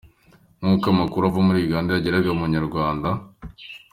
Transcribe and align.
Nkuko 0.59 0.85
amakuru 0.93 1.23
ava 1.27 1.39
muri 1.47 1.59
Uganda 1.61 1.89
yageraga 1.93 2.29
ku 2.37 2.43
Inyarwanda. 2.47 3.09